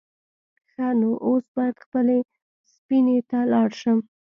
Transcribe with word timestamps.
_ښه 0.69 0.87
نو، 0.99 1.09
اوس 1.27 1.45
بايد 1.55 1.75
خپلې 1.85 2.17
سفينې 2.73 3.17
ته 3.29 3.39
لاړ 3.51 3.69
شم. 3.81 3.99